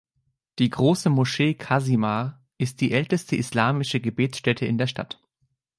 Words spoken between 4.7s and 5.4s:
der Stadt.